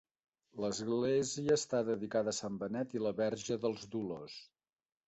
[0.63, 4.43] L'església està dedicada a Sant Benet i la Verge dels Dolors.